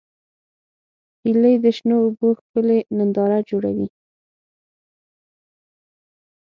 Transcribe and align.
هیلۍ 1.23 1.55
د 1.63 1.65
شنو 1.77 1.95
اوبو 2.05 2.27
ښکلې 2.39 2.79
ننداره 2.97 3.39
جوړوي 3.49 3.87